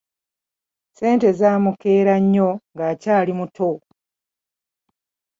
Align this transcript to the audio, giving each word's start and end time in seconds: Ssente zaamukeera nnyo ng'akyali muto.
Ssente 0.89 1.27
zaamukeera 1.39 2.15
nnyo 2.23 2.49
ng'akyali 2.73 3.33
muto. 3.39 3.69